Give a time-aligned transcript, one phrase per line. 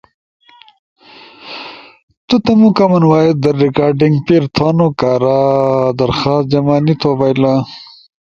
[2.27, 5.39] تو تمو کامن وائس در ریکارڈنگ پیر تھونو کارا
[5.99, 7.53] درخواست جمع نی تھو بئیلا۔